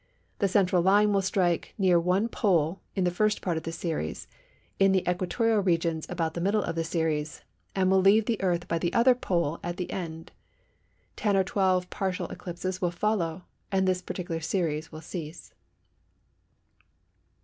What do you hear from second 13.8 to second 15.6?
this particular series will cease."